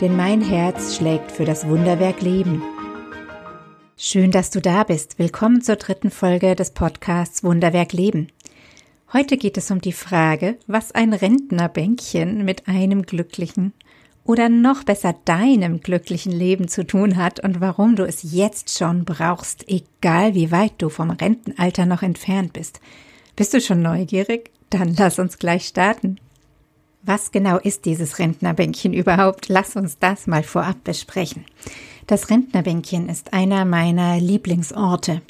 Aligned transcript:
denn 0.00 0.14
mein 0.14 0.42
Herz 0.42 0.96
schlägt 0.96 1.32
für 1.32 1.44
das 1.44 1.66
Wunderwerk 1.66 2.20
Leben. 2.20 2.62
Schön, 3.96 4.30
dass 4.30 4.50
du 4.50 4.60
da 4.60 4.84
bist. 4.84 5.18
Willkommen 5.18 5.62
zur 5.62 5.76
dritten 5.76 6.10
Folge 6.10 6.54
des 6.54 6.72
Podcasts 6.72 7.42
Wunderwerk 7.42 7.92
Leben. 7.94 8.28
Heute 9.12 9.38
geht 9.38 9.56
es 9.56 9.70
um 9.70 9.80
die 9.80 9.92
Frage, 9.92 10.58
was 10.66 10.92
ein 10.92 11.14
Rentnerbänkchen 11.14 12.44
mit 12.44 12.68
einem 12.68 13.02
glücklichen 13.02 13.72
oder 14.24 14.48
noch 14.50 14.84
besser 14.84 15.14
deinem 15.24 15.80
glücklichen 15.80 16.32
Leben 16.32 16.68
zu 16.68 16.86
tun 16.86 17.16
hat 17.16 17.40
und 17.40 17.60
warum 17.60 17.96
du 17.96 18.04
es 18.06 18.20
jetzt 18.22 18.76
schon 18.76 19.04
brauchst, 19.04 19.66
egal 19.68 20.34
wie 20.34 20.50
weit 20.50 20.74
du 20.78 20.90
vom 20.90 21.10
Rentenalter 21.10 21.86
noch 21.86 22.02
entfernt 22.02 22.52
bist. 22.52 22.80
Bist 23.34 23.54
du 23.54 23.60
schon 23.60 23.80
neugierig? 23.80 24.50
Dann 24.68 24.94
lass 24.98 25.18
uns 25.18 25.38
gleich 25.38 25.66
starten. 25.66 26.18
Was 27.06 27.30
genau 27.30 27.58
ist 27.58 27.84
dieses 27.84 28.18
Rentnerbänkchen 28.18 28.92
überhaupt? 28.92 29.48
Lass 29.48 29.76
uns 29.76 30.00
das 30.00 30.26
mal 30.26 30.42
vorab 30.42 30.82
besprechen. 30.82 31.44
Das 32.08 32.30
Rentnerbänkchen 32.30 33.08
ist 33.08 33.32
einer 33.32 33.64
meiner 33.64 34.18
Lieblingsorte. 34.18 35.22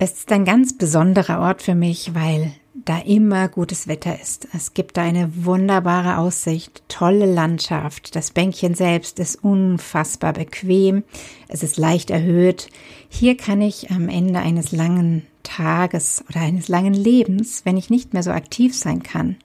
Es 0.00 0.14
ist 0.14 0.32
ein 0.32 0.44
ganz 0.44 0.76
besonderer 0.76 1.38
Ort 1.42 1.62
für 1.62 1.76
mich, 1.76 2.12
weil 2.16 2.50
da 2.74 2.98
immer 2.98 3.48
gutes 3.48 3.86
Wetter 3.86 4.20
ist. 4.20 4.48
Es 4.52 4.74
gibt 4.74 4.96
da 4.96 5.02
eine 5.02 5.44
wunderbare 5.44 6.16
Aussicht, 6.16 6.82
tolle 6.88 7.32
Landschaft. 7.32 8.16
Das 8.16 8.32
Bänkchen 8.32 8.74
selbst 8.74 9.20
ist 9.20 9.44
unfassbar 9.44 10.32
bequem. 10.32 11.04
Es 11.46 11.62
ist 11.62 11.76
leicht 11.76 12.10
erhöht. 12.10 12.68
Hier 13.08 13.36
kann 13.36 13.60
ich 13.60 13.92
am 13.92 14.08
Ende 14.08 14.40
eines 14.40 14.72
langen 14.72 15.24
Tages 15.44 16.24
oder 16.28 16.40
eines 16.40 16.66
langen 16.66 16.94
Lebens, 16.94 17.64
wenn 17.64 17.76
ich 17.76 17.90
nicht 17.90 18.12
mehr 18.12 18.24
so 18.24 18.32
aktiv 18.32 18.76
sein 18.76 19.04
kann, 19.04 19.36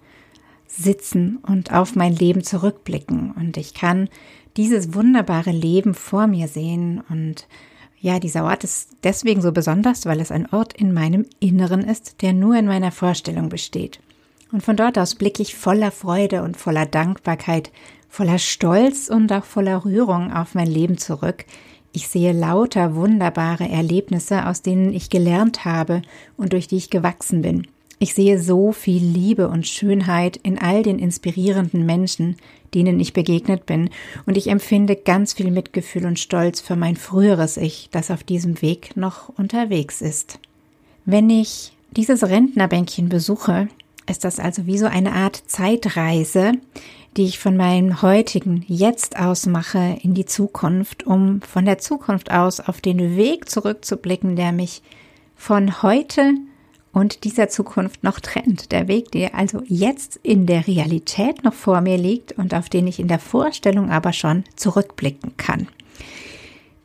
sitzen 0.77 1.37
und 1.47 1.73
auf 1.73 1.95
mein 1.95 2.15
Leben 2.15 2.43
zurückblicken. 2.43 3.31
Und 3.31 3.57
ich 3.57 3.73
kann 3.73 4.09
dieses 4.57 4.93
wunderbare 4.93 5.51
Leben 5.51 5.93
vor 5.93 6.27
mir 6.27 6.47
sehen. 6.47 7.03
Und 7.09 7.47
ja, 7.99 8.19
dieser 8.19 8.43
Ort 8.45 8.63
ist 8.63 8.97
deswegen 9.03 9.41
so 9.41 9.51
besonders, 9.51 10.05
weil 10.05 10.19
es 10.19 10.31
ein 10.31 10.51
Ort 10.51 10.73
in 10.73 10.93
meinem 10.93 11.25
Inneren 11.39 11.83
ist, 11.83 12.21
der 12.21 12.33
nur 12.33 12.55
in 12.55 12.65
meiner 12.65 12.91
Vorstellung 12.91 13.49
besteht. 13.49 13.99
Und 14.51 14.61
von 14.61 14.77
dort 14.77 14.97
aus 14.97 15.15
blicke 15.15 15.41
ich 15.41 15.55
voller 15.55 15.91
Freude 15.91 16.43
und 16.43 16.57
voller 16.57 16.85
Dankbarkeit, 16.85 17.71
voller 18.09 18.37
Stolz 18.37 19.09
und 19.09 19.31
auch 19.33 19.43
voller 19.43 19.83
Rührung 19.83 20.31
auf 20.31 20.55
mein 20.55 20.67
Leben 20.67 20.97
zurück. 20.97 21.45
Ich 21.91 22.07
sehe 22.07 22.33
lauter 22.33 22.95
wunderbare 22.95 23.67
Erlebnisse, 23.67 24.45
aus 24.47 24.61
denen 24.61 24.93
ich 24.93 25.09
gelernt 25.09 25.65
habe 25.65 26.01
und 26.37 26.53
durch 26.53 26.67
die 26.67 26.77
ich 26.77 26.89
gewachsen 26.89 27.41
bin. 27.41 27.67
Ich 27.97 28.13
sehe 28.13 28.39
so 28.39 28.71
viel 28.71 29.03
Liebe 29.03 29.47
und 29.47 29.67
Schönheit 29.67 30.37
in 30.37 30.59
all 30.59 30.83
den 30.83 30.99
inspirierenden 30.99 31.85
Menschen, 31.85 32.35
denen 32.73 32.99
ich 32.99 33.13
begegnet 33.13 33.65
bin, 33.65 33.89
und 34.25 34.37
ich 34.37 34.47
empfinde 34.47 34.95
ganz 34.95 35.33
viel 35.33 35.49
Mitgefühl 35.49 36.05
und 36.05 36.19
Stolz 36.19 36.59
für 36.59 36.75
mein 36.75 36.97
früheres 36.97 37.55
Ich, 37.57 37.89
das 37.91 38.11
auf 38.11 38.23
diesem 38.23 38.61
Weg 38.61 38.97
noch 38.97 39.29
unterwegs 39.29 40.01
ist. 40.01 40.39
Wenn 41.05 41.29
ich 41.29 41.71
dieses 41.91 42.23
Rentnerbänkchen 42.23 43.07
besuche, 43.07 43.69
ist 44.09 44.23
das 44.23 44.39
also 44.39 44.65
wie 44.65 44.77
so 44.77 44.87
eine 44.87 45.13
Art 45.13 45.41
Zeitreise, 45.47 46.53
die 47.15 47.23
ich 47.23 47.39
von 47.39 47.55
meinem 47.55 48.01
heutigen 48.01 48.65
Jetzt 48.67 49.17
aus 49.17 49.45
mache 49.45 49.97
in 50.03 50.13
die 50.13 50.25
Zukunft, 50.25 51.07
um 51.07 51.41
von 51.41 51.63
der 51.63 51.77
Zukunft 51.77 52.29
aus 52.29 52.59
auf 52.59 52.81
den 52.81 53.15
Weg 53.15 53.49
zurückzublicken, 53.49 54.35
der 54.35 54.51
mich 54.51 54.81
von 55.35 55.81
heute 55.81 56.33
und 56.95 57.25
dieser 57.25 57.49
Zukunft 57.49 58.05
noch 58.05 58.21
trennt. 58.21 58.71
Der 58.71 58.87
Weg, 58.87 59.11
der 59.11 59.35
also 59.35 59.61
jetzt 59.67 60.17
in 60.23 60.45
der 60.45 60.65
Realität 60.65 61.43
noch 61.43 61.53
vor 61.53 61.81
mir 61.81 61.97
liegt 61.97 62.31
und 62.31 62.53
auf 62.53 62.69
den 62.69 62.87
ich 62.87 63.01
in 63.01 63.09
der 63.09 63.19
Vorstellung 63.19 63.91
aber 63.91 64.13
schon 64.13 64.45
zurückblicken 64.55 65.35
kann. 65.35 65.67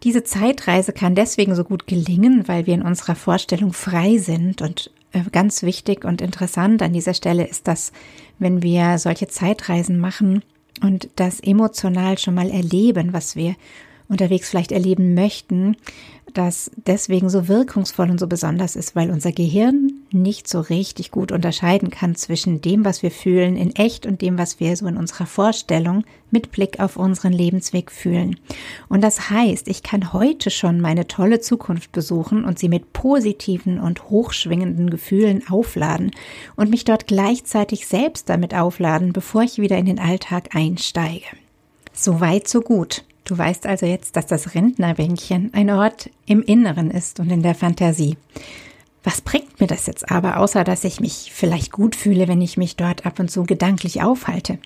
Diese 0.02 0.24
Zeitreise 0.24 0.92
kann 0.92 1.14
deswegen 1.14 1.54
so 1.54 1.62
gut 1.62 1.86
gelingen, 1.86 2.48
weil 2.48 2.66
wir 2.66 2.74
in 2.74 2.82
unserer 2.82 3.14
Vorstellung 3.14 3.72
frei 3.72 4.18
sind 4.18 4.62
und 4.62 4.90
äh, 5.12 5.22
ganz 5.30 5.62
wichtig 5.62 6.04
und 6.04 6.20
interessant 6.20 6.82
an 6.82 6.92
dieser 6.92 7.14
Stelle 7.14 7.46
ist, 7.46 7.68
dass 7.68 7.92
wenn 8.40 8.64
wir 8.64 8.98
solche 8.98 9.28
Zeitreisen 9.28 10.00
machen 10.00 10.42
und 10.82 11.08
das 11.14 11.38
emotional 11.38 12.18
schon 12.18 12.34
mal 12.34 12.50
erleben, 12.50 13.12
was 13.12 13.36
wir 13.36 13.54
unterwegs 14.10 14.50
vielleicht 14.50 14.72
erleben 14.72 15.14
möchten, 15.14 15.76
das 16.34 16.70
deswegen 16.86 17.28
so 17.28 17.48
wirkungsvoll 17.48 18.10
und 18.10 18.20
so 18.20 18.26
besonders 18.26 18.76
ist, 18.76 18.94
weil 18.94 19.10
unser 19.10 19.32
Gehirn 19.32 19.92
nicht 20.12 20.48
so 20.48 20.60
richtig 20.60 21.10
gut 21.10 21.32
unterscheiden 21.32 21.90
kann 21.90 22.14
zwischen 22.14 22.60
dem, 22.60 22.84
was 22.84 23.02
wir 23.02 23.10
fühlen 23.10 23.56
in 23.56 23.74
echt 23.74 24.06
und 24.06 24.22
dem, 24.22 24.38
was 24.38 24.60
wir 24.60 24.76
so 24.76 24.86
in 24.86 24.96
unserer 24.96 25.26
Vorstellung 25.26 26.04
mit 26.30 26.52
Blick 26.52 26.80
auf 26.80 26.96
unseren 26.96 27.32
Lebensweg 27.32 27.90
fühlen. 27.90 28.38
Und 28.88 29.02
das 29.02 29.30
heißt, 29.30 29.68
ich 29.68 29.82
kann 29.82 30.12
heute 30.12 30.50
schon 30.50 30.80
meine 30.80 31.08
tolle 31.08 31.40
Zukunft 31.40 31.92
besuchen 31.92 32.44
und 32.44 32.58
sie 32.58 32.68
mit 32.68 32.92
positiven 32.92 33.80
und 33.80 34.10
hochschwingenden 34.10 34.90
Gefühlen 34.90 35.42
aufladen 35.48 36.12
und 36.56 36.70
mich 36.70 36.84
dort 36.84 37.06
gleichzeitig 37.06 37.86
selbst 37.86 38.28
damit 38.28 38.54
aufladen, 38.54 39.12
bevor 39.12 39.42
ich 39.42 39.58
wieder 39.58 39.78
in 39.78 39.86
den 39.86 39.98
Alltag 39.98 40.54
einsteige. 40.54 41.26
So 41.92 42.20
weit, 42.20 42.48
so 42.48 42.60
gut. 42.60 43.04
Du 43.30 43.38
weißt 43.38 43.64
also 43.66 43.86
jetzt, 43.86 44.16
dass 44.16 44.26
das 44.26 44.56
Rentnerbänkchen 44.56 45.54
ein 45.54 45.70
Ort 45.70 46.10
im 46.26 46.42
Inneren 46.42 46.90
ist 46.90 47.20
und 47.20 47.30
in 47.30 47.44
der 47.44 47.54
Fantasie. 47.54 48.16
Was 49.04 49.20
bringt 49.20 49.60
mir 49.60 49.68
das 49.68 49.86
jetzt 49.86 50.10
aber, 50.10 50.38
außer 50.38 50.64
dass 50.64 50.82
ich 50.82 50.98
mich 50.98 51.30
vielleicht 51.32 51.70
gut 51.70 51.94
fühle, 51.94 52.26
wenn 52.26 52.42
ich 52.42 52.56
mich 52.56 52.74
dort 52.74 53.06
ab 53.06 53.20
und 53.20 53.30
zu 53.30 53.44
gedanklich 53.44 54.02
aufhalte? 54.02 54.58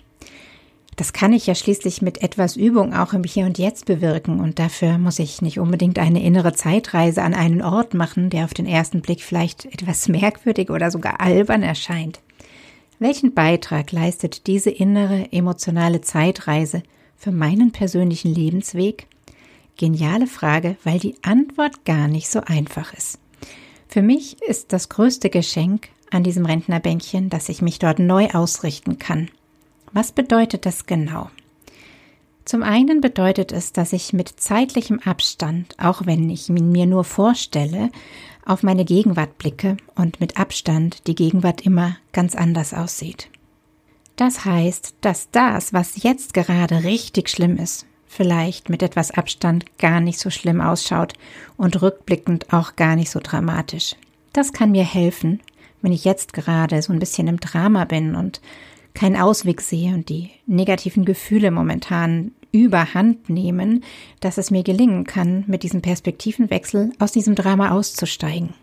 Das 0.95 1.13
kann 1.13 1.31
ich 1.31 1.45
ja 1.45 1.53
schließlich 1.53 2.01
mit 2.01 2.23
etwas 2.23 2.55
Übung 2.55 2.95
auch 2.95 3.13
im 3.13 3.23
Hier 3.23 3.45
und 3.45 3.59
Jetzt 3.59 3.85
bewirken 3.85 4.39
und 4.39 4.57
dafür 4.57 4.97
muss 4.97 5.19
ich 5.19 5.43
nicht 5.43 5.59
unbedingt 5.59 5.99
eine 5.99 6.23
innere 6.23 6.53
Zeitreise 6.53 7.21
an 7.21 7.35
einen 7.35 7.61
Ort 7.61 7.93
machen, 7.93 8.31
der 8.31 8.45
auf 8.45 8.55
den 8.55 8.65
ersten 8.65 9.01
Blick 9.01 9.21
vielleicht 9.21 9.65
etwas 9.65 10.07
merkwürdig 10.07 10.71
oder 10.71 10.89
sogar 10.89 11.21
albern 11.21 11.61
erscheint. 11.61 12.19
Welchen 12.97 13.35
Beitrag 13.35 13.91
leistet 13.91 14.47
diese 14.47 14.71
innere 14.71 15.31
emotionale 15.31 16.01
Zeitreise 16.01 16.81
für 17.17 17.31
meinen 17.31 17.71
persönlichen 17.71 18.33
Lebensweg? 18.33 19.07
Geniale 19.77 20.27
Frage, 20.27 20.77
weil 20.83 20.99
die 20.99 21.15
Antwort 21.21 21.85
gar 21.85 22.07
nicht 22.07 22.29
so 22.29 22.41
einfach 22.41 22.93
ist. 22.93 23.19
Für 23.87 24.01
mich 24.01 24.41
ist 24.41 24.73
das 24.73 24.89
größte 24.89 25.29
Geschenk 25.29 25.89
an 26.11 26.23
diesem 26.23 26.45
Rentnerbänkchen, 26.45 27.29
dass 27.29 27.49
ich 27.49 27.61
mich 27.61 27.79
dort 27.79 27.99
neu 27.99 28.29
ausrichten 28.29 28.99
kann. 28.99 29.29
Was 29.91 30.11
bedeutet 30.11 30.65
das 30.65 30.85
genau? 30.85 31.29
Zum 32.45 32.61
einen 32.61 33.01
bedeutet 33.01 33.51
es, 33.51 33.73
dass 33.73 33.91
ich 33.91 34.13
mit 34.13 34.29
zeitlichem 34.29 34.99
Abstand, 34.99 35.75
auch 35.79 36.05
wenn 36.05 36.29
ich 36.29 36.47
ihn 36.47 36.71
mir 36.71 36.85
nur 36.85 37.03
vorstelle, 37.03 37.89
auf 38.45 38.61
meine 38.61 38.85
Gegenwart 38.85 39.37
blicke 39.39 39.77
und 39.95 40.19
mit 40.19 40.37
Abstand 40.37 41.07
die 41.07 41.15
Gegenwart 41.15 41.61
immer 41.61 41.97
ganz 42.13 42.35
anders 42.35 42.73
aussieht. 42.73 43.29
Das 44.15 44.45
heißt, 44.45 44.95
dass 45.01 45.29
das, 45.31 45.73
was 45.73 46.03
jetzt 46.03 46.33
gerade 46.33 46.83
richtig 46.83 47.29
schlimm 47.29 47.57
ist, 47.57 47.85
vielleicht 48.07 48.69
mit 48.69 48.81
etwas 48.81 49.11
Abstand 49.11 49.77
gar 49.77 49.99
nicht 49.99 50.19
so 50.19 50.29
schlimm 50.29 50.61
ausschaut 50.61 51.13
und 51.57 51.81
rückblickend 51.81 52.53
auch 52.53 52.75
gar 52.75 52.95
nicht 52.95 53.09
so 53.09 53.19
dramatisch. 53.21 53.95
Das 54.31 54.53
kann 54.53 54.71
mir 54.71 54.85
helfen, 54.85 55.41
wenn 55.81 55.91
ich 55.91 56.05
jetzt 56.05 56.33
gerade 56.33 56.81
so 56.81 56.93
ein 56.93 56.99
bisschen 56.99 57.27
im 57.27 57.39
Drama 57.39 57.85
bin 57.85 58.15
und 58.15 58.41
keinen 58.93 59.17
Ausweg 59.17 59.59
sehe 59.59 59.93
und 59.93 60.07
die 60.07 60.31
negativen 60.45 61.03
Gefühle 61.03 61.51
momentan 61.51 62.31
überhand 62.51 63.29
nehmen, 63.29 63.83
dass 64.21 64.37
es 64.37 64.49
mir 64.49 64.63
gelingen 64.63 65.03
kann, 65.03 65.43
mit 65.47 65.63
diesem 65.63 65.81
Perspektivenwechsel 65.81 66.93
aus 66.99 67.11
diesem 67.11 67.35
Drama 67.35 67.71
auszusteigen. 67.71 68.53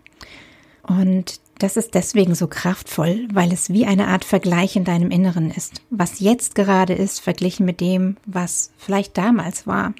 Und 0.81 1.39
das 1.63 1.77
ist 1.77 1.93
deswegen 1.93 2.35
so 2.35 2.47
kraftvoll, 2.47 3.25
weil 3.31 3.53
es 3.53 3.69
wie 3.69 3.85
eine 3.85 4.07
Art 4.07 4.25
Vergleich 4.25 4.75
in 4.75 4.83
deinem 4.83 5.11
Inneren 5.11 5.49
ist. 5.49 5.81
Was 5.89 6.19
jetzt 6.19 6.55
gerade 6.55 6.91
ist, 6.91 7.21
verglichen 7.21 7.65
mit 7.65 7.79
dem, 7.79 8.17
was 8.25 8.73
vielleicht 8.77 9.17
damals 9.17 9.65
war. 9.65 9.93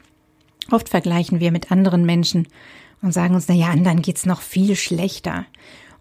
Oft 0.72 0.90
vergleichen 0.90 1.40
wir 1.40 1.54
mit 1.54 1.72
anderen 1.72 2.06
Menschen 2.06 2.50
und 3.02 3.14
sagen 3.14 3.34
uns, 3.34 3.48
na 3.48 3.56
ja, 3.56 3.70
anderen 3.70 4.02
geht's 4.02 4.26
noch 4.26 4.42
viel 4.42 4.76
schlechter. 4.76 5.46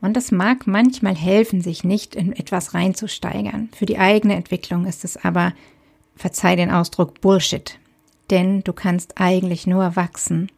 Und 0.01 0.17
das 0.17 0.33
mag 0.33 0.67
manchmal 0.67 1.15
helfen, 1.15 1.61
sich 1.61 1.85
nicht 1.85 2.17
in 2.17 2.33
etwas 2.33 2.75
reinzusteigern. 2.75 3.69
Für 3.73 3.87
die 3.87 3.99
eigene 3.99 4.35
Entwicklung 4.35 4.85
ist 4.85 5.05
es 5.05 5.17
aber, 5.17 5.53
verzeih 6.17 6.57
den 6.57 6.73
Ausdruck, 6.73 7.21
Bullshit. 7.21 7.79
denn 8.31 8.65
du 8.65 8.73
kannst 8.73 9.21
eigentlich 9.21 9.69
nur 9.69 9.95
wachsen, 9.95 10.51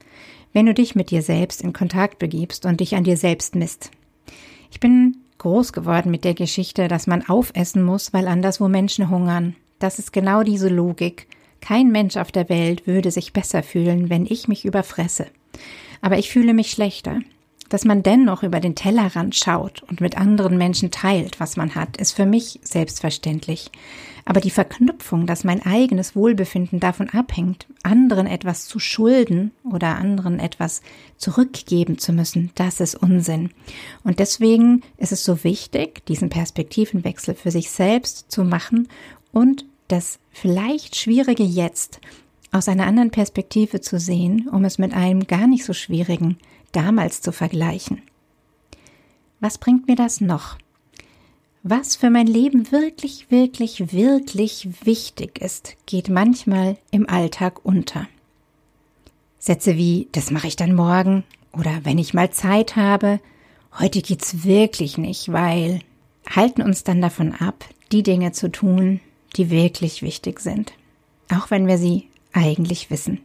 wenn 0.54 0.64
du 0.64 0.72
dich 0.72 0.94
mit 0.94 1.10
dir 1.10 1.20
selbst 1.20 1.60
in 1.60 1.74
Kontakt 1.74 2.18
begibst 2.18 2.64
und 2.64 2.80
dich 2.80 2.94
an 2.94 3.04
dir 3.04 3.18
selbst 3.18 3.54
misst. 3.54 3.90
Ich 4.74 4.80
bin 4.80 5.18
groß 5.38 5.72
geworden 5.72 6.10
mit 6.10 6.24
der 6.24 6.34
Geschichte, 6.34 6.88
dass 6.88 7.06
man 7.06 7.24
aufessen 7.28 7.84
muss, 7.84 8.12
weil 8.12 8.26
anderswo 8.26 8.66
Menschen 8.66 9.08
hungern. 9.08 9.54
Das 9.78 10.00
ist 10.00 10.12
genau 10.12 10.42
diese 10.42 10.68
Logik. 10.68 11.28
Kein 11.60 11.92
Mensch 11.92 12.16
auf 12.16 12.32
der 12.32 12.48
Welt 12.48 12.84
würde 12.84 13.12
sich 13.12 13.32
besser 13.32 13.62
fühlen, 13.62 14.10
wenn 14.10 14.26
ich 14.26 14.48
mich 14.48 14.64
überfresse. 14.64 15.28
Aber 16.00 16.18
ich 16.18 16.28
fühle 16.28 16.54
mich 16.54 16.72
schlechter. 16.72 17.20
Dass 17.68 17.84
man 17.84 18.02
dennoch 18.02 18.42
über 18.42 18.60
den 18.60 18.74
Tellerrand 18.74 19.34
schaut 19.34 19.82
und 19.84 20.00
mit 20.00 20.18
anderen 20.18 20.58
Menschen 20.58 20.90
teilt, 20.90 21.40
was 21.40 21.56
man 21.56 21.74
hat, 21.74 21.96
ist 21.96 22.12
für 22.12 22.26
mich 22.26 22.60
selbstverständlich. 22.62 23.70
Aber 24.26 24.40
die 24.40 24.50
Verknüpfung, 24.50 25.26
dass 25.26 25.44
mein 25.44 25.64
eigenes 25.64 26.16
Wohlbefinden 26.16 26.80
davon 26.80 27.10
abhängt, 27.10 27.66
anderen 27.82 28.26
etwas 28.26 28.66
zu 28.66 28.78
schulden 28.78 29.52
oder 29.64 29.96
anderen 29.96 30.38
etwas 30.40 30.82
zurückgeben 31.16 31.98
zu 31.98 32.12
müssen, 32.12 32.50
das 32.54 32.80
ist 32.80 32.94
Unsinn. 32.94 33.50
Und 34.02 34.18
deswegen 34.18 34.82
ist 34.96 35.12
es 35.12 35.24
so 35.24 35.44
wichtig, 35.44 36.04
diesen 36.06 36.30
Perspektivenwechsel 36.30 37.34
für 37.34 37.50
sich 37.50 37.70
selbst 37.70 38.30
zu 38.30 38.44
machen 38.44 38.88
und 39.32 39.66
das 39.88 40.18
vielleicht 40.30 40.96
schwierige 40.96 41.42
Jetzt 41.44 42.00
aus 42.50 42.68
einer 42.68 42.86
anderen 42.86 43.10
Perspektive 43.10 43.80
zu 43.80 43.98
sehen, 43.98 44.48
um 44.48 44.64
es 44.64 44.78
mit 44.78 44.94
einem 44.94 45.26
gar 45.26 45.46
nicht 45.46 45.64
so 45.64 45.72
schwierigen 45.72 46.38
damals 46.76 47.20
zu 47.20 47.32
vergleichen. 47.32 48.02
Was 49.40 49.58
bringt 49.58 49.88
mir 49.88 49.96
das 49.96 50.20
noch? 50.20 50.58
Was 51.62 51.96
für 51.96 52.10
mein 52.10 52.26
Leben 52.26 52.70
wirklich, 52.72 53.30
wirklich, 53.30 53.92
wirklich 53.92 54.68
wichtig 54.84 55.40
ist, 55.40 55.76
geht 55.86 56.08
manchmal 56.08 56.76
im 56.90 57.08
Alltag 57.08 57.64
unter. 57.64 58.06
Sätze 59.38 59.76
wie, 59.76 60.08
das 60.12 60.30
mache 60.30 60.46
ich 60.46 60.56
dann 60.56 60.74
morgen 60.74 61.24
oder 61.52 61.84
wenn 61.84 61.98
ich 61.98 62.14
mal 62.14 62.30
Zeit 62.30 62.76
habe, 62.76 63.20
heute 63.78 64.02
geht's 64.02 64.44
wirklich 64.44 64.98
nicht, 64.98 65.32
weil 65.32 65.80
halten 66.28 66.62
uns 66.62 66.84
dann 66.84 67.00
davon 67.00 67.32
ab, 67.32 67.64
die 67.92 68.02
Dinge 68.02 68.32
zu 68.32 68.50
tun, 68.50 69.00
die 69.36 69.50
wirklich 69.50 70.02
wichtig 70.02 70.40
sind. 70.40 70.72
Auch 71.30 71.50
wenn 71.50 71.66
wir 71.66 71.78
sie 71.78 72.08
eigentlich 72.32 72.90
wissen. 72.90 73.20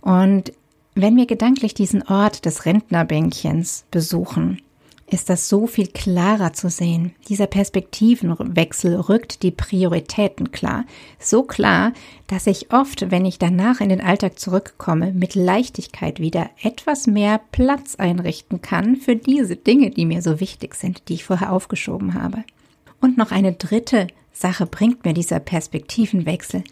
Und 0.00 0.52
wenn 0.94 1.16
wir 1.16 1.26
gedanklich 1.26 1.74
diesen 1.74 2.02
Ort 2.02 2.44
des 2.44 2.66
Rentnerbänkchens 2.66 3.84
besuchen, 3.90 4.60
ist 5.10 5.28
das 5.28 5.48
so 5.48 5.66
viel 5.66 5.88
klarer 5.88 6.52
zu 6.54 6.70
sehen. 6.70 7.14
Dieser 7.28 7.46
Perspektivenwechsel 7.46 8.98
rückt 9.00 9.42
die 9.42 9.50
Prioritäten 9.50 10.50
klar. 10.50 10.84
So 11.18 11.42
klar, 11.42 11.92
dass 12.26 12.46
ich 12.46 12.72
oft, 12.72 13.10
wenn 13.10 13.24
ich 13.24 13.38
danach 13.38 13.80
in 13.80 13.90
den 13.90 14.00
Alltag 14.00 14.38
zurückkomme, 14.38 15.12
mit 15.12 15.34
Leichtigkeit 15.34 16.20
wieder 16.20 16.48
etwas 16.62 17.06
mehr 17.06 17.40
Platz 17.52 17.96
einrichten 17.96 18.62
kann 18.62 18.96
für 18.96 19.14
diese 19.14 19.56
Dinge, 19.56 19.90
die 19.90 20.06
mir 20.06 20.22
so 20.22 20.40
wichtig 20.40 20.74
sind, 20.74 21.08
die 21.08 21.14
ich 21.14 21.24
vorher 21.24 21.52
aufgeschoben 21.52 22.14
habe. 22.14 22.44
Und 23.00 23.18
noch 23.18 23.30
eine 23.30 23.52
dritte 23.52 24.06
Sache 24.32 24.66
bringt 24.66 25.04
mir 25.04 25.12
dieser 25.12 25.38
Perspektivenwechsel. 25.38 26.64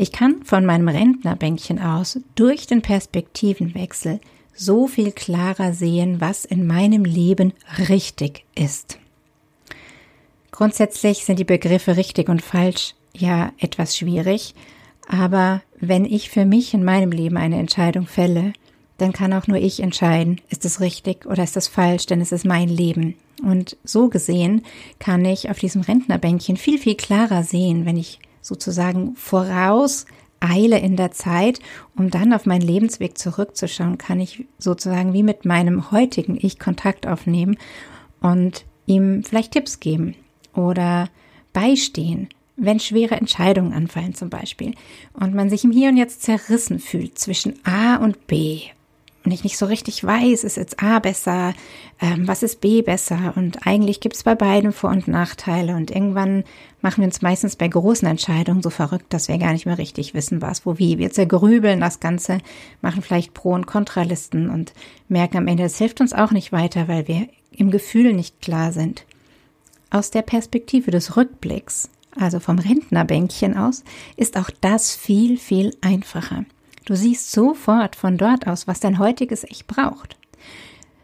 Ich 0.00 0.12
kann 0.12 0.44
von 0.44 0.64
meinem 0.64 0.86
Rentnerbänkchen 0.86 1.80
aus 1.80 2.20
durch 2.36 2.68
den 2.68 2.82
Perspektivenwechsel 2.82 4.20
so 4.54 4.86
viel 4.86 5.10
klarer 5.10 5.74
sehen, 5.74 6.20
was 6.20 6.44
in 6.44 6.68
meinem 6.68 7.04
Leben 7.04 7.52
richtig 7.88 8.44
ist. 8.54 9.00
Grundsätzlich 10.52 11.24
sind 11.24 11.40
die 11.40 11.44
Begriffe 11.44 11.96
richtig 11.96 12.28
und 12.28 12.42
falsch 12.42 12.94
ja 13.12 13.52
etwas 13.58 13.96
schwierig, 13.96 14.54
aber 15.08 15.62
wenn 15.80 16.04
ich 16.04 16.30
für 16.30 16.44
mich 16.44 16.74
in 16.74 16.84
meinem 16.84 17.10
Leben 17.10 17.36
eine 17.36 17.58
Entscheidung 17.58 18.06
fälle, 18.06 18.52
dann 18.98 19.12
kann 19.12 19.32
auch 19.32 19.48
nur 19.48 19.58
ich 19.58 19.80
entscheiden, 19.80 20.40
ist 20.48 20.64
es 20.64 20.80
richtig 20.80 21.26
oder 21.26 21.42
ist 21.42 21.56
es 21.56 21.66
falsch, 21.66 22.06
denn 22.06 22.20
es 22.20 22.30
ist 22.30 22.44
mein 22.44 22.68
Leben. 22.68 23.16
Und 23.42 23.76
so 23.82 24.08
gesehen 24.08 24.62
kann 25.00 25.24
ich 25.24 25.50
auf 25.50 25.58
diesem 25.58 25.82
Rentnerbänkchen 25.82 26.56
viel, 26.56 26.78
viel 26.78 26.96
klarer 26.96 27.42
sehen, 27.42 27.84
wenn 27.84 27.96
ich 27.96 28.20
sozusagen 28.48 29.14
voraus 29.14 30.06
eile 30.40 30.78
in 30.78 30.96
der 30.96 31.10
Zeit, 31.10 31.60
um 31.96 32.10
dann 32.10 32.32
auf 32.32 32.46
meinen 32.46 32.62
Lebensweg 32.62 33.18
zurückzuschauen, 33.18 33.98
kann 33.98 34.20
ich 34.20 34.46
sozusagen 34.58 35.12
wie 35.12 35.22
mit 35.22 35.44
meinem 35.44 35.90
heutigen 35.90 36.38
Ich 36.40 36.58
Kontakt 36.58 37.06
aufnehmen 37.06 37.58
und 38.20 38.64
ihm 38.86 39.22
vielleicht 39.22 39.52
Tipps 39.52 39.80
geben 39.80 40.14
oder 40.54 41.08
beistehen, 41.52 42.28
wenn 42.56 42.80
schwere 42.80 43.16
Entscheidungen 43.16 43.72
anfallen 43.72 44.14
zum 44.14 44.30
Beispiel 44.30 44.74
und 45.12 45.34
man 45.34 45.50
sich 45.50 45.64
im 45.64 45.72
Hier 45.72 45.90
und 45.90 45.96
Jetzt 45.96 46.22
zerrissen 46.22 46.78
fühlt 46.78 47.18
zwischen 47.18 47.54
A 47.64 47.96
und 47.96 48.26
B 48.26 48.62
und 49.28 49.34
ich 49.34 49.44
nicht 49.44 49.58
so 49.58 49.66
richtig 49.66 50.02
weiß, 50.02 50.42
ist 50.42 50.56
jetzt 50.56 50.82
A 50.82 51.00
besser, 51.00 51.52
ähm, 52.00 52.26
was 52.26 52.42
ist 52.42 52.62
B 52.62 52.80
besser 52.80 53.34
und 53.36 53.66
eigentlich 53.66 54.00
gibt 54.00 54.16
es 54.16 54.22
bei 54.22 54.34
beiden 54.34 54.72
Vor- 54.72 54.88
und 54.88 55.06
Nachteile 55.06 55.76
und 55.76 55.90
irgendwann 55.90 56.44
machen 56.80 57.02
wir 57.02 57.08
uns 57.08 57.20
meistens 57.20 57.54
bei 57.54 57.68
großen 57.68 58.08
Entscheidungen 58.08 58.62
so 58.62 58.70
verrückt, 58.70 59.12
dass 59.12 59.28
wir 59.28 59.36
gar 59.36 59.52
nicht 59.52 59.66
mehr 59.66 59.76
richtig 59.76 60.14
wissen, 60.14 60.40
was, 60.40 60.64
wo, 60.64 60.78
wie. 60.78 60.96
Wir 60.96 61.10
zergrübeln 61.10 61.78
das 61.78 62.00
Ganze, 62.00 62.38
machen 62.80 63.02
vielleicht 63.02 63.34
Pro- 63.34 63.52
und 63.52 63.66
Kontralisten 63.66 64.48
und 64.48 64.72
merken 65.08 65.36
am 65.36 65.46
Ende, 65.46 65.64
es 65.64 65.76
hilft 65.76 66.00
uns 66.00 66.14
auch 66.14 66.30
nicht 66.30 66.50
weiter, 66.50 66.88
weil 66.88 67.06
wir 67.06 67.28
im 67.52 67.70
Gefühl 67.70 68.14
nicht 68.14 68.40
klar 68.40 68.72
sind. 68.72 69.04
Aus 69.90 70.10
der 70.10 70.22
Perspektive 70.22 70.90
des 70.90 71.18
Rückblicks, 71.18 71.90
also 72.18 72.40
vom 72.40 72.58
Rentnerbänkchen 72.58 73.58
aus, 73.58 73.84
ist 74.16 74.38
auch 74.38 74.48
das 74.62 74.96
viel, 74.96 75.36
viel 75.36 75.76
einfacher. 75.82 76.46
Du 76.88 76.96
siehst 76.96 77.32
sofort 77.32 77.96
von 77.96 78.16
dort 78.16 78.46
aus, 78.46 78.66
was 78.66 78.80
dein 78.80 78.98
heutiges 78.98 79.44
Ich 79.44 79.66
braucht. 79.66 80.16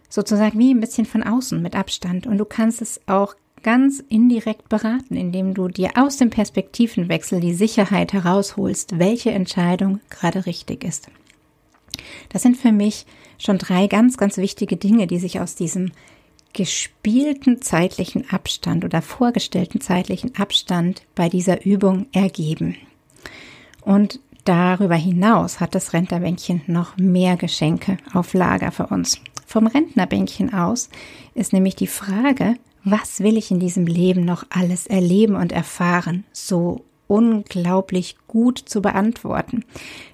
Sozusagen 0.09 0.59
wie 0.59 0.73
ein 0.73 0.81
bisschen 0.81 1.05
von 1.05 1.23
außen 1.23 1.61
mit 1.61 1.77
Abstand. 1.77 2.27
Und 2.27 2.39
du 2.39 2.47
kannst 2.47 2.81
es 2.81 3.03
auch 3.07 3.35
ganz 3.63 4.03
indirekt 4.09 4.71
beraten, 4.71 5.15
indem 5.15 5.53
du 5.53 5.69
dir 5.69 5.91
aus 5.97 6.17
dem 6.17 6.31
Perspektivenwechsel 6.31 7.39
die 7.39 7.53
Sicherheit 7.53 8.15
herausholst, 8.15 8.99
welche 8.99 9.33
Entscheidung 9.33 10.01
gerade 10.09 10.47
richtig 10.47 10.85
ist. 10.85 11.09
Das 12.31 12.41
sind 12.41 12.57
für 12.57 12.73
mich 12.73 13.05
schon 13.37 13.59
drei 13.59 13.87
ganz, 13.87 14.17
ganz 14.17 14.39
wichtige 14.39 14.79
Dinge, 14.79 15.07
die 15.07 15.19
sich 15.19 15.39
aus 15.39 15.55
diesem 15.55 15.93
gespielten 16.55 17.61
zeitlichen 17.61 18.31
Abstand 18.31 18.87
oder 18.87 19.03
vorgestellten 19.03 19.83
zeitlichen 19.83 20.35
Abstand 20.37 21.03
bei 21.15 21.29
dieser 21.29 21.67
Übung 21.67 22.07
ergeben. 22.13 22.75
Und 23.83 24.21
Darüber 24.45 24.95
hinaus 24.95 25.61
hat 25.61 25.75
das 25.75 25.95
Rentnerbänkchen 25.95 26.63
noch 26.67 26.97
mehr 26.99 27.37
Geschenke 27.37 27.97
auf 28.13 28.35
Lager 28.35 28.73
für 28.73 28.89
uns. 28.89 29.21
Vom 29.47 29.67
Rentnerbänkchen 29.67 30.53
aus 30.53 30.91
ist 31.35 31.55
nämlich 31.55 31.77
die 31.77 31.87
Frage, 31.87 32.57
was 32.85 33.21
will 33.21 33.39
ich 33.39 33.51
in 33.51 33.59
diesem 33.59 33.87
Leben 33.87 34.27
noch 34.27 34.45
alles 34.51 34.87
erleben 34.87 35.37
und 35.37 35.53
erfahren, 35.53 36.25
so 36.33 36.85
unglaublich 37.07 38.17
gut 38.29 38.59
zu 38.59 38.83
beantworten. 38.83 39.65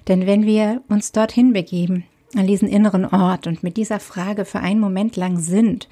Denn 0.07 0.25
wenn 0.25 0.45
wir 0.45 0.81
uns 0.87 1.11
dorthin 1.11 1.51
begeben, 1.51 2.05
an 2.35 2.47
diesen 2.47 2.69
inneren 2.69 3.05
Ort 3.05 3.47
und 3.47 3.63
mit 3.63 3.75
dieser 3.75 3.99
Frage 3.99 4.45
für 4.45 4.59
einen 4.59 4.79
Moment 4.79 5.17
lang 5.17 5.39
sind, 5.39 5.89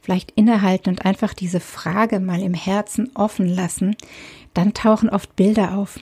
vielleicht 0.00 0.32
innehalten 0.32 0.90
und 0.90 1.04
einfach 1.04 1.34
diese 1.34 1.60
Frage 1.60 2.18
mal 2.18 2.42
im 2.42 2.54
Herzen 2.54 3.10
offen 3.14 3.46
lassen, 3.46 3.96
dann 4.54 4.74
tauchen 4.74 5.08
oft 5.08 5.36
Bilder 5.36 5.76
auf 5.76 6.00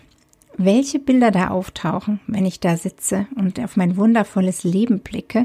welche 0.57 0.99
Bilder 0.99 1.31
da 1.31 1.49
auftauchen, 1.49 2.21
wenn 2.27 2.47
ich 2.47 2.61
da 2.61 2.77
sitze 2.77 3.27
und 3.37 3.59
auf 3.61 3.77
mein 3.77 3.97
wundervolles 3.97 4.65
Leben 4.65 5.01
blicke, 5.01 5.43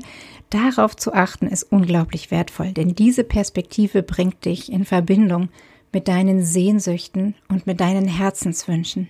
darauf 0.49 0.95
zu 0.95 1.13
achten, 1.13 1.47
ist 1.47 1.63
unglaublich 1.63 2.31
wertvoll, 2.31 2.71
denn 2.73 2.95
diese 2.95 3.23
Perspektive 3.23 4.03
bringt 4.03 4.45
dich 4.45 4.71
in 4.71 4.85
Verbindung 4.85 5.49
mit 5.91 6.07
deinen 6.07 6.43
Sehnsüchten 6.43 7.35
und 7.47 7.65
mit 7.65 7.79
deinen 7.79 8.07
Herzenswünschen, 8.07 9.09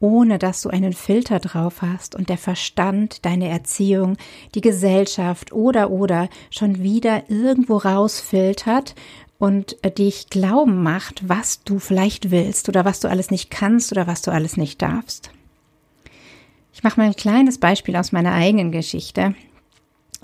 ohne 0.00 0.38
dass 0.38 0.62
du 0.62 0.70
einen 0.70 0.94
Filter 0.94 1.38
drauf 1.38 1.82
hast 1.82 2.14
und 2.14 2.28
der 2.28 2.38
Verstand, 2.38 3.24
deine 3.26 3.48
Erziehung, 3.48 4.16
die 4.54 4.62
Gesellschaft 4.62 5.52
oder 5.52 5.90
oder 5.90 6.28
schon 6.50 6.82
wieder 6.82 7.28
irgendwo 7.28 7.76
rausfiltert 7.76 8.94
und 9.40 9.82
äh, 9.82 9.90
dich 9.90 10.28
glauben 10.28 10.82
macht, 10.84 11.28
was 11.28 11.64
du 11.64 11.80
vielleicht 11.80 12.30
willst 12.30 12.68
oder 12.68 12.84
was 12.84 13.00
du 13.00 13.08
alles 13.08 13.32
nicht 13.32 13.50
kannst 13.50 13.90
oder 13.90 14.06
was 14.06 14.22
du 14.22 14.30
alles 14.30 14.56
nicht 14.56 14.80
darfst. 14.80 15.32
Ich 16.72 16.84
mache 16.84 17.00
mal 17.00 17.06
ein 17.06 17.16
kleines 17.16 17.58
Beispiel 17.58 17.96
aus 17.96 18.12
meiner 18.12 18.32
eigenen 18.32 18.70
Geschichte. 18.70 19.34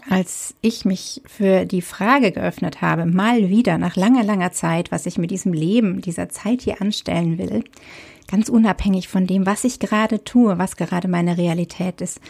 Als 0.09 0.55
ich 0.61 0.85
mich 0.85 1.23
für 1.27 1.65
die 1.65 1.81
Frage 1.81 2.31
geöffnet 2.31 2.83
habe, 2.83 3.07
mal 3.07 3.49
wieder 3.49 3.79
nach 3.79 3.97
langer, 3.97 4.23
langer 4.23 4.53
Zeit, 4.53 4.93
was 4.93 5.07
ich 5.07 5.19
mit 5.19 5.31
diesem 5.31 5.55
Leben, 5.55 6.03
dieser 6.03 6.29
Zeit 6.29 6.61
hier 6.61 6.83
anstellen 6.83 7.39
will, 7.39 7.65
ganz 8.29 8.51
unabhängig 8.51 9.09
von 9.09 9.27
dem, 9.27 9.47
was 9.47 9.65
ich 9.65 9.81
gerade 9.81 10.25
tue, 10.25 10.59
was 10.59 10.77
gerade 10.77 11.09
meine 11.09 11.39
Realität 11.39 12.03
ist, 12.03 12.21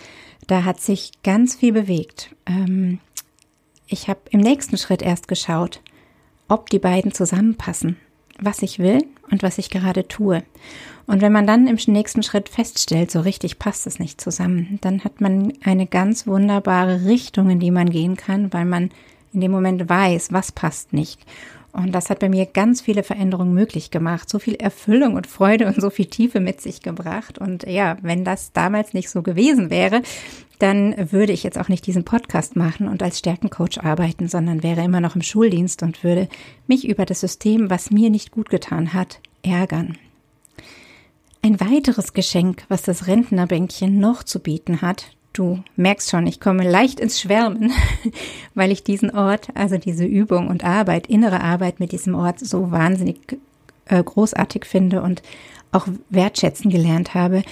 da 0.46 0.64
hat 0.64 0.80
sich 0.80 1.10
ganz 1.24 1.56
viel 1.56 1.72
bewegt. 1.72 2.30
Ähm, 2.46 3.00
ich 3.88 4.08
habe 4.08 4.20
im 4.30 4.40
nächsten 4.40 4.78
Schritt 4.78 5.02
erst 5.02 5.26
geschaut, 5.26 5.80
ob 6.48 6.70
die 6.70 6.78
beiden 6.78 7.12
zusammenpassen. 7.12 7.96
was 8.38 8.62
ich 8.62 8.78
will 8.78 9.02
und 9.30 9.42
was 9.42 9.58
ich 9.58 9.70
gerade 9.70 10.08
tue. 10.08 10.42
Und 11.06 11.22
wenn 11.22 11.32
man 11.32 11.46
dann 11.46 11.66
im 11.68 11.78
nächsten 11.86 12.22
Schritt 12.22 12.48
feststellt, 12.48 13.10
so 13.10 13.20
richtig 13.20 13.58
passt 13.58 13.86
es 13.86 13.98
nicht 13.98 14.20
zusammen, 14.20 14.78
dann 14.82 15.04
hat 15.04 15.20
man 15.20 15.52
eine 15.64 15.86
ganz 15.86 16.26
wunderbare 16.26 17.04
Richtung, 17.04 17.48
in 17.50 17.60
die 17.60 17.70
man 17.70 17.88
gehen 17.90 18.16
kann, 18.16 18.52
weil 18.52 18.64
man 18.64 18.90
in 19.32 19.40
dem 19.40 19.52
Moment 19.52 19.88
weiß, 19.88 20.32
was 20.32 20.52
passt 20.52 20.92
nicht. 20.92 21.20
Und 21.76 21.92
das 21.92 22.08
hat 22.08 22.20
bei 22.20 22.30
mir 22.30 22.46
ganz 22.46 22.80
viele 22.80 23.02
Veränderungen 23.02 23.52
möglich 23.52 23.90
gemacht, 23.90 24.30
so 24.30 24.38
viel 24.38 24.54
Erfüllung 24.54 25.14
und 25.14 25.26
Freude 25.26 25.66
und 25.66 25.78
so 25.78 25.90
viel 25.90 26.06
Tiefe 26.06 26.40
mit 26.40 26.62
sich 26.62 26.80
gebracht. 26.80 27.38
Und 27.38 27.64
ja, 27.66 27.98
wenn 28.00 28.24
das 28.24 28.52
damals 28.52 28.94
nicht 28.94 29.10
so 29.10 29.22
gewesen 29.22 29.68
wäre, 29.68 30.00
dann 30.58 31.12
würde 31.12 31.32
ich 31.32 31.42
jetzt 31.42 31.58
auch 31.58 31.68
nicht 31.68 31.86
diesen 31.86 32.04
Podcast 32.04 32.56
machen 32.56 32.88
und 32.88 33.02
als 33.02 33.18
Stärkencoach 33.18 33.84
arbeiten, 33.84 34.26
sondern 34.26 34.62
wäre 34.62 34.82
immer 34.82 35.02
noch 35.02 35.16
im 35.16 35.22
Schuldienst 35.22 35.82
und 35.82 36.02
würde 36.02 36.30
mich 36.66 36.88
über 36.88 37.04
das 37.04 37.20
System, 37.20 37.68
was 37.68 37.90
mir 37.90 38.08
nicht 38.08 38.30
gut 38.30 38.48
getan 38.48 38.94
hat, 38.94 39.20
ärgern. 39.42 39.98
Ein 41.42 41.60
weiteres 41.60 42.14
Geschenk, 42.14 42.64
was 42.68 42.82
das 42.82 43.06
Rentnerbänkchen 43.06 44.00
noch 44.00 44.22
zu 44.22 44.40
bieten 44.40 44.80
hat, 44.80 45.14
du 45.38 45.62
merkst 45.76 46.10
schon, 46.10 46.26
ich 46.26 46.40
komme 46.40 46.68
leicht 46.68 47.00
ins 47.00 47.20
Schwärmen, 47.20 47.72
weil 48.54 48.72
ich 48.72 48.82
diesen 48.82 49.10
Ort, 49.10 49.48
also 49.54 49.78
diese 49.78 50.04
Übung 50.04 50.48
und 50.48 50.64
Arbeit, 50.64 51.06
innere 51.06 51.40
Arbeit 51.40 51.80
mit 51.80 51.92
diesem 51.92 52.14
Ort 52.14 52.40
so 52.40 52.70
wahnsinnig 52.70 53.38
äh, 53.86 54.02
großartig 54.02 54.64
finde 54.64 55.02
und 55.02 55.22
auch 55.72 55.86
wertschätzen 56.10 56.70
gelernt 56.70 57.14
habe. 57.14 57.42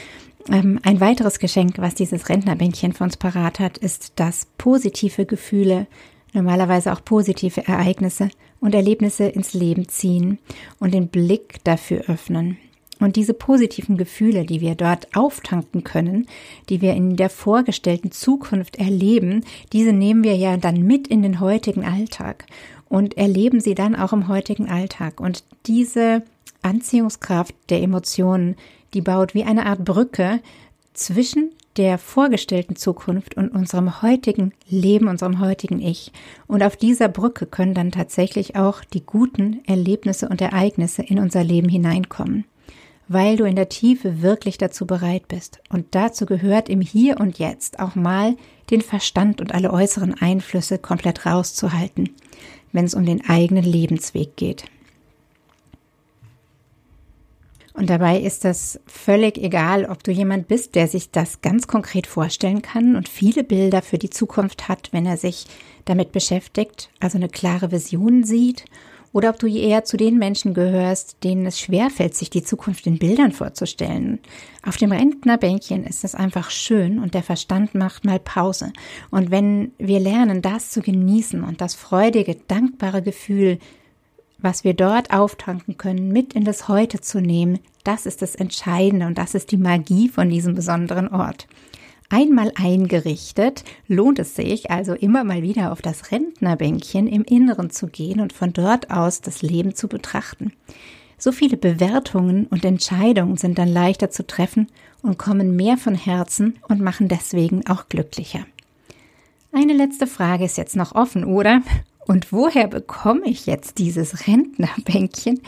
Ähm, 0.51 0.79
ein 0.83 1.01
weiteres 1.01 1.39
Geschenk, 1.39 1.79
was 1.79 1.95
dieses 1.95 2.29
Rentnerbänkchen 2.29 2.93
für 2.93 3.05
uns 3.05 3.17
parat 3.17 3.61
hat, 3.61 3.79
ist, 3.79 4.13
dass 4.17 4.47
positive 4.59 5.27
Gefühle, 5.27 5.87
normalerweise 6.33 6.93
auch 6.93 7.05
positive 7.05 7.67
Ereignisse 7.67 8.29
und 8.61 8.75
Erlebnisse 8.75 9.25
ins 9.25 9.55
Leben 9.55 9.89
ziehen 9.89 10.39
und 10.81 10.95
den 10.95 11.09
Blick 11.09 11.63
dafür 11.65 12.05
öffnen. 12.09 12.59
Und 13.05 13.17
diese 13.17 13.35
positiven 13.35 13.99
Gefühle, 13.99 14.47
die 14.47 14.63
wir 14.63 14.77
dort 14.77 15.15
auftanken 15.15 15.85
können, 15.85 16.27
die 16.71 16.81
wir 16.81 16.95
in 16.95 17.17
der 17.17 17.29
vorgestellten 17.29 18.13
Zukunft 18.13 18.77
erleben, 18.77 19.45
diese 19.75 19.93
nehmen 19.93 20.25
wir 20.25 20.35
ja 20.37 20.57
dann 20.57 20.83
mit 20.83 21.07
in 21.09 21.21
den 21.21 21.39
heutigen 21.39 21.85
Alltag 21.85 22.47
und 22.89 23.19
erleben 23.19 23.61
sie 23.61 23.75
dann 23.75 23.95
auch 23.95 24.15
im 24.15 24.27
heutigen 24.29 24.71
Alltag. 24.71 25.21
Und 25.21 25.45
diese 25.67 26.23
Anziehungskraft 26.63 27.55
der 27.69 27.83
Emotionen, 27.83 28.57
die 28.95 29.03
baut 29.03 29.35
wie 29.35 29.45
eine 29.45 29.67
Art 29.67 29.85
Brücke 29.85 30.41
zwischen 30.95 31.51
der 31.77 31.99
vorgestellten 31.99 32.75
Zukunft 32.75 33.37
und 33.37 33.51
unserem 33.51 34.01
heutigen 34.01 34.55
Leben, 34.67 35.09
unserem 35.09 35.41
heutigen 35.41 35.83
Ich. 35.83 36.11
Und 36.47 36.63
auf 36.63 36.77
dieser 36.77 37.09
Brücke 37.09 37.45
können 37.45 37.75
dann 37.75 37.93
tatsächlich 37.93 38.57
auch 38.57 38.83
die 38.83 39.05
guten 39.05 39.61
Erlebnisse 39.67 40.27
und 40.27 40.41
Ereignisse 40.41 41.03
in 41.03 41.19
unser 41.19 41.45
Leben 41.45 41.69
hineinkommen, 41.69 42.47
weil 43.09 43.37
du 43.37 43.45
in 43.45 43.57
der 43.57 43.69
Tiefe 43.69 44.23
wirklich 44.23 44.59
dazu 44.59 44.87
bereit 44.87 45.29
bist. 45.29 45.61
Und 45.69 45.95
dazu 45.95 46.27
gehört 46.27 46.69
im 46.69 46.81
Hier 46.81 47.21
und 47.21 47.39
Jetzt 47.39 47.79
auch 47.79 47.95
mal 47.95 48.37
den 48.71 48.81
Verstand 48.81 49.41
und 49.41 49.55
alle 49.55 49.73
äußeren 49.73 50.15
Einflüsse 50.15 50.79
komplett 50.79 51.27
rauszuhalten, 51.27 52.11
wenn 52.73 52.85
es 52.85 52.95
um 52.95 53.05
den 53.05 53.29
eigenen 53.29 53.65
Lebensweg 53.65 54.37
geht. 54.37 54.65
Und 57.75 57.91
dabei 57.91 58.21
ist 58.21 58.45
das 58.45 58.81
völlig 58.87 59.37
egal, 59.37 59.85
ob 59.87 60.05
du 60.05 60.13
jemand 60.13 60.47
bist, 60.47 60.77
der 60.77 60.87
sich 60.87 61.11
das 61.11 61.43
ganz 61.43 61.67
konkret 61.67 62.07
vorstellen 62.07 62.63
kann 62.63 62.95
und 62.95 63.09
viele 63.09 63.43
Bilder 63.43 63.83
für 63.83 63.99
die 63.99 64.11
Zukunft 64.11 64.69
hat, 64.69 64.93
wenn 64.93 65.07
er 65.07 65.17
sich 65.17 65.47
damit 65.85 66.13
beschäftigt, 66.13 66.89
also 67.01 67.19
eine 67.19 67.29
klare 67.29 67.73
Vision 67.73 68.23
sieht, 68.23 68.65
oder 69.15 69.31
ob 69.31 69.39
du 69.39 69.47
eher 69.47 69.85
zu 69.85 69.97
den 69.97 70.19
Menschen 70.19 70.53
gehörst, 70.53 71.25
denen 71.25 71.47
es 71.47 71.59
schwerfällt, 71.59 72.15
sich 72.15 72.29
die 72.29 72.43
Zukunft 72.43 72.87
in 72.87 72.99
Bildern 72.99 73.33
vorzustellen. 73.33 74.19
Auf 74.63 74.77
dem 74.77 74.93
Rentnerbänkchen 74.93 75.85
ist 75.85 76.05
es 76.05 76.15
einfach 76.15 76.51
schön 76.51 76.99
und 76.99 77.15
der 77.15 77.23
Verstand 77.23 77.75
macht 77.75 78.05
mal 78.05 78.19
Pause. 78.19 78.73
Und 79.11 79.31
wenn 79.31 79.73
wir 79.79 80.01
lernen, 80.01 80.43
das 80.43 80.71
zu 80.71 80.83
genießen 80.83 81.43
und 81.43 81.63
das 81.63 81.75
freudige, 81.75 82.37
dankbare 82.47 83.01
Gefühl 83.01 83.59
was 84.45 84.63
wir 84.63 84.75
dort 84.75 85.11
auftanken 85.11 85.79
können, 85.79 86.13
mit 86.13 86.35
in 86.35 86.45
das 86.45 86.69
Heute 86.69 87.01
zu 87.01 87.21
nehmen, 87.21 87.61
das 87.83 88.05
ist 88.05 88.21
das 88.21 88.35
Entscheidende 88.35 89.07
und 89.07 89.17
das 89.17 89.35
ist 89.35 89.51
die 89.51 89.57
Magie 89.57 90.09
von 90.09 90.29
diesem 90.29 90.55
besonderen 90.55 91.09
Ort. 91.09 91.49
Einmal 92.11 92.53
eingerichtet, 92.55 93.65
lohnt 93.89 94.19
es 94.19 94.37
sich 94.37 94.71
also 94.71 94.93
immer 94.93 95.25
mal 95.25 95.43
wieder 95.43 95.73
auf 95.73 95.83
das 95.83 96.13
Rentnerbänkchen 96.13 97.07
im 97.07 97.25
Inneren 97.25 97.71
zu 97.71 97.87
gehen 97.87 98.21
und 98.21 98.33
von 98.33 98.53
dort 98.53 98.91
aus 98.91 99.21
das 99.21 99.43
Leben 99.43 99.75
zu 99.75 99.89
betrachten. 99.89 100.53
So 101.19 101.33
viele 101.33 101.57
Bewertungen 101.57 102.47
und 102.47 102.65
Entscheidungen 102.65 103.37
sind 103.37 103.59
dann 103.59 103.69
leichter 103.69 104.11
zu 104.11 104.27
treffen 104.27 104.69
und 105.03 105.19
kommen 105.19 105.57
mehr 105.57 105.77
von 105.77 105.95
Herzen 105.95 106.59
und 106.69 106.81
machen 106.81 107.09
deswegen 107.09 107.67
auch 107.67 107.89
glücklicher. 107.89 108.47
Eine 109.53 109.73
letzte 109.73 110.07
Frage 110.07 110.45
ist 110.45 110.59
jetzt 110.59 110.77
noch 110.77 110.95
offen, 110.95 111.25
oder? 111.25 111.63
Und 112.07 112.33
woher 112.33 112.67
bekomme 112.67 113.23
ich 113.25 113.47
jetzt 113.47 113.79
dieses 113.79 114.27
Rentnerbänkchen? 114.27 115.41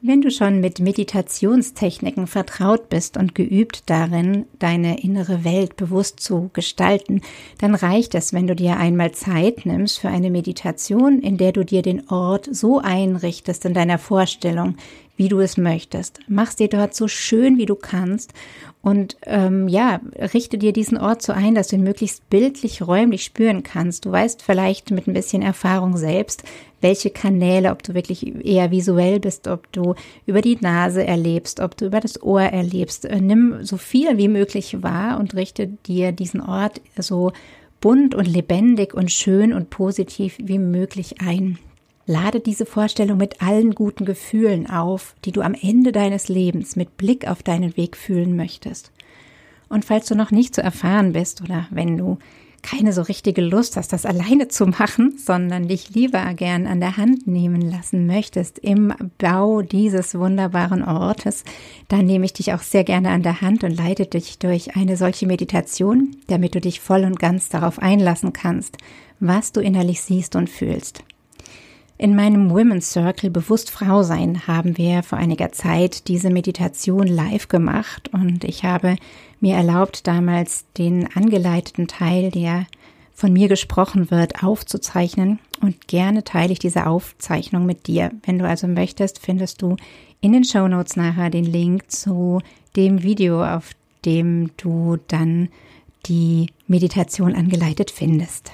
Wenn 0.00 0.22
du 0.22 0.30
schon 0.30 0.60
mit 0.60 0.78
Meditationstechniken 0.78 2.28
vertraut 2.28 2.88
bist 2.88 3.16
und 3.16 3.34
geübt 3.34 3.82
darin, 3.90 4.46
deine 4.60 5.02
innere 5.02 5.42
Welt 5.42 5.74
bewusst 5.74 6.20
zu 6.20 6.50
gestalten, 6.52 7.20
dann 7.58 7.74
reicht 7.74 8.14
es, 8.14 8.32
wenn 8.32 8.46
du 8.46 8.54
dir 8.54 8.76
einmal 8.76 9.10
Zeit 9.10 9.66
nimmst 9.66 9.98
für 9.98 10.08
eine 10.08 10.30
Meditation, 10.30 11.18
in 11.20 11.36
der 11.36 11.50
du 11.50 11.64
dir 11.64 11.82
den 11.82 12.08
Ort 12.10 12.48
so 12.48 12.78
einrichtest 12.78 13.64
in 13.64 13.74
deiner 13.74 13.98
Vorstellung, 13.98 14.76
wie 15.18 15.28
du 15.28 15.40
es 15.40 15.58
möchtest. 15.58 16.20
Mach's 16.28 16.56
dir 16.56 16.68
dort 16.68 16.94
so 16.94 17.08
schön, 17.08 17.58
wie 17.58 17.66
du 17.66 17.74
kannst 17.74 18.32
und 18.80 19.16
ähm, 19.26 19.66
ja, 19.66 20.00
richte 20.32 20.56
dir 20.56 20.72
diesen 20.72 20.96
Ort 20.96 21.20
so 21.22 21.32
ein, 21.32 21.56
dass 21.56 21.68
du 21.68 21.76
ihn 21.76 21.82
möglichst 21.82 22.30
bildlich, 22.30 22.86
räumlich 22.86 23.24
spüren 23.24 23.64
kannst. 23.64 24.06
Du 24.06 24.12
weißt 24.12 24.40
vielleicht 24.40 24.92
mit 24.92 25.08
ein 25.08 25.14
bisschen 25.14 25.42
Erfahrung 25.42 25.96
selbst, 25.96 26.44
welche 26.80 27.10
Kanäle, 27.10 27.72
ob 27.72 27.82
du 27.82 27.94
wirklich 27.94 28.44
eher 28.46 28.70
visuell 28.70 29.18
bist, 29.18 29.48
ob 29.48 29.70
du 29.72 29.96
über 30.24 30.40
die 30.40 30.56
Nase 30.60 31.04
erlebst, 31.04 31.58
ob 31.58 31.76
du 31.76 31.86
über 31.86 31.98
das 31.98 32.22
Ohr 32.22 32.42
erlebst. 32.42 33.04
Äh, 33.04 33.20
nimm 33.20 33.64
so 33.64 33.76
viel 33.76 34.16
wie 34.16 34.28
möglich 34.28 34.82
wahr 34.82 35.18
und 35.18 35.34
richte 35.34 35.66
dir 35.66 36.12
diesen 36.12 36.40
Ort 36.40 36.80
so 36.96 37.32
bunt 37.80 38.14
und 38.14 38.26
lebendig 38.26 38.94
und 38.94 39.10
schön 39.10 39.52
und 39.52 39.70
positiv 39.70 40.36
wie 40.38 40.58
möglich 40.58 41.16
ein. 41.20 41.58
Lade 42.08 42.40
diese 42.40 42.64
Vorstellung 42.64 43.18
mit 43.18 43.42
allen 43.42 43.74
guten 43.74 44.06
Gefühlen 44.06 44.68
auf, 44.68 45.14
die 45.26 45.30
du 45.30 45.42
am 45.42 45.52
Ende 45.52 45.92
deines 45.92 46.28
Lebens 46.28 46.74
mit 46.74 46.96
Blick 46.96 47.28
auf 47.28 47.42
deinen 47.42 47.76
Weg 47.76 47.98
fühlen 47.98 48.34
möchtest. 48.34 48.92
Und 49.68 49.84
falls 49.84 50.06
du 50.06 50.14
noch 50.14 50.30
nicht 50.30 50.54
so 50.54 50.62
erfahren 50.62 51.12
bist 51.12 51.42
oder 51.42 51.68
wenn 51.70 51.98
du 51.98 52.16
keine 52.62 52.94
so 52.94 53.02
richtige 53.02 53.42
Lust 53.42 53.76
hast, 53.76 53.92
das 53.92 54.06
alleine 54.06 54.48
zu 54.48 54.66
machen, 54.66 55.18
sondern 55.18 55.68
dich 55.68 55.90
lieber 55.90 56.24
gern 56.32 56.66
an 56.66 56.80
der 56.80 56.96
Hand 56.96 57.26
nehmen 57.26 57.60
lassen 57.60 58.06
möchtest 58.06 58.58
im 58.58 58.94
Bau 59.18 59.60
dieses 59.60 60.18
wunderbaren 60.18 60.82
Ortes, 60.82 61.44
dann 61.88 62.06
nehme 62.06 62.24
ich 62.24 62.32
dich 62.32 62.54
auch 62.54 62.62
sehr 62.62 62.84
gerne 62.84 63.10
an 63.10 63.22
der 63.22 63.42
Hand 63.42 63.64
und 63.64 63.76
leite 63.76 64.06
dich 64.06 64.38
durch 64.38 64.76
eine 64.76 64.96
solche 64.96 65.26
Meditation, 65.26 66.16
damit 66.28 66.54
du 66.54 66.60
dich 66.62 66.80
voll 66.80 67.04
und 67.04 67.18
ganz 67.18 67.50
darauf 67.50 67.78
einlassen 67.78 68.32
kannst, 68.32 68.78
was 69.20 69.52
du 69.52 69.60
innerlich 69.60 70.00
siehst 70.00 70.36
und 70.36 70.48
fühlst. 70.48 71.04
In 72.00 72.14
meinem 72.14 72.50
Women's 72.50 72.92
Circle 72.92 73.28
Bewusst 73.28 73.72
Frau 73.72 74.04
sein 74.04 74.46
haben 74.46 74.78
wir 74.78 75.02
vor 75.02 75.18
einiger 75.18 75.50
Zeit 75.50 76.06
diese 76.06 76.30
Meditation 76.30 77.08
live 77.08 77.48
gemacht 77.48 78.08
und 78.12 78.44
ich 78.44 78.62
habe 78.62 78.94
mir 79.40 79.56
erlaubt, 79.56 80.06
damals 80.06 80.64
den 80.78 81.08
angeleiteten 81.16 81.88
Teil, 81.88 82.30
der 82.30 82.68
von 83.12 83.32
mir 83.32 83.48
gesprochen 83.48 84.12
wird, 84.12 84.44
aufzuzeichnen 84.44 85.40
und 85.60 85.88
gerne 85.88 86.22
teile 86.22 86.52
ich 86.52 86.60
diese 86.60 86.86
Aufzeichnung 86.86 87.66
mit 87.66 87.88
dir. 87.88 88.12
Wenn 88.22 88.38
du 88.38 88.46
also 88.46 88.68
möchtest, 88.68 89.18
findest 89.18 89.60
du 89.60 89.74
in 90.20 90.32
den 90.32 90.44
Show 90.44 90.68
Notes 90.68 90.94
nachher 90.94 91.30
den 91.30 91.46
Link 91.46 91.90
zu 91.90 92.40
dem 92.76 93.02
Video, 93.02 93.44
auf 93.44 93.72
dem 94.04 94.52
du 94.56 94.98
dann 95.08 95.48
die 96.06 96.50
Meditation 96.68 97.34
angeleitet 97.34 97.90
findest. 97.90 98.52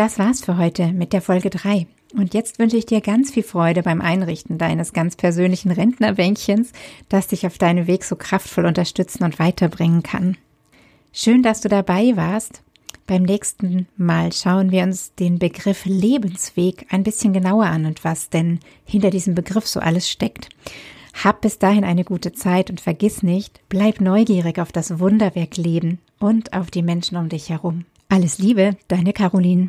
Das 0.00 0.18
war's 0.18 0.40
für 0.40 0.56
heute 0.56 0.94
mit 0.94 1.12
der 1.12 1.20
Folge 1.20 1.50
3. 1.50 1.86
Und 2.16 2.32
jetzt 2.32 2.58
wünsche 2.58 2.78
ich 2.78 2.86
dir 2.86 3.02
ganz 3.02 3.32
viel 3.32 3.42
Freude 3.42 3.82
beim 3.82 4.00
Einrichten 4.00 4.56
deines 4.56 4.94
ganz 4.94 5.14
persönlichen 5.14 5.70
Rentnerbänkchens, 5.70 6.72
das 7.10 7.26
dich 7.26 7.46
auf 7.46 7.58
deinem 7.58 7.86
Weg 7.86 8.04
so 8.04 8.16
kraftvoll 8.16 8.64
unterstützen 8.64 9.24
und 9.24 9.38
weiterbringen 9.38 10.02
kann. 10.02 10.38
Schön, 11.12 11.42
dass 11.42 11.60
du 11.60 11.68
dabei 11.68 12.16
warst. 12.16 12.62
Beim 13.06 13.24
nächsten 13.24 13.88
Mal 13.98 14.32
schauen 14.32 14.70
wir 14.70 14.84
uns 14.84 15.14
den 15.16 15.38
Begriff 15.38 15.84
Lebensweg 15.84 16.86
ein 16.88 17.02
bisschen 17.02 17.34
genauer 17.34 17.66
an 17.66 17.84
und 17.84 18.02
was 18.02 18.30
denn 18.30 18.60
hinter 18.86 19.10
diesem 19.10 19.34
Begriff 19.34 19.66
so 19.66 19.80
alles 19.80 20.08
steckt. 20.08 20.48
Hab 21.12 21.42
bis 21.42 21.58
dahin 21.58 21.84
eine 21.84 22.04
gute 22.04 22.32
Zeit 22.32 22.70
und 22.70 22.80
vergiss 22.80 23.22
nicht, 23.22 23.60
bleib 23.68 24.00
neugierig 24.00 24.60
auf 24.60 24.72
das 24.72 24.98
Wunderwerk 24.98 25.58
Leben 25.58 25.98
und 26.18 26.54
auf 26.54 26.70
die 26.70 26.82
Menschen 26.82 27.18
um 27.18 27.28
dich 27.28 27.50
herum. 27.50 27.84
Alles 28.08 28.38
Liebe, 28.38 28.78
deine 28.88 29.12
Caroline. 29.12 29.68